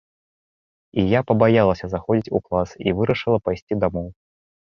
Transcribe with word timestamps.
І 1.01 1.03
я 1.09 1.19
пабаялася 1.31 1.85
заходзіць 1.91 2.33
у 2.39 2.41
клас, 2.47 2.69
і 2.87 2.95
вырашыла 3.01 3.37
пайсці 3.49 3.79
дамоў. 3.85 4.07